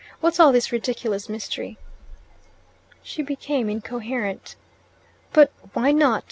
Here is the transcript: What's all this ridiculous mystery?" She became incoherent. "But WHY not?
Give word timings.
What's 0.19 0.39
all 0.39 0.51
this 0.51 0.71
ridiculous 0.71 1.29
mystery?" 1.29 1.77
She 3.03 3.21
became 3.21 3.69
incoherent. 3.69 4.55
"But 5.31 5.51
WHY 5.75 5.91
not? 5.91 6.19